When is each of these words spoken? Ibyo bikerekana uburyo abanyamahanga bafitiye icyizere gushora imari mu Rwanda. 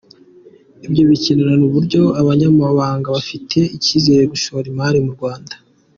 Ibyo 0.85 1.03
bikerekana 1.09 1.63
uburyo 1.69 2.01
abanyamahanga 2.21 3.07
bafitiye 3.15 3.65
icyizere 3.75 4.23
gushora 4.33 4.65
imari 4.71 4.97
mu 5.05 5.11
Rwanda. 5.17 5.53